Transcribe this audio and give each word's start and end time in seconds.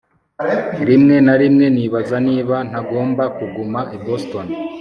Rimwe 0.87 1.15
na 1.25 1.35
rimwe 1.41 1.65
nibaza 1.75 2.17
niba 2.27 2.55
ntagomba 2.69 3.23
kuguma 3.37 3.79
i 3.95 3.97
Boston 4.05 4.47